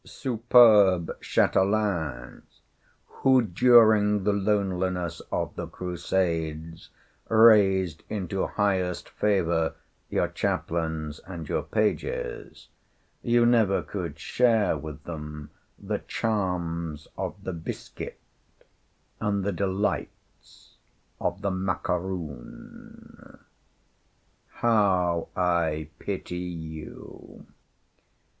[0.03, 2.61] Superb châtelaines,
[3.05, 6.89] who during the loneliness of the Crusades
[7.29, 9.75] raised into highest favor
[10.09, 12.69] your chaplains and your pages,
[13.21, 18.19] you never could share with them the charms of the biscuit
[19.19, 20.77] and the delights
[21.19, 23.37] of the macaroon.
[24.47, 27.45] How I pity you!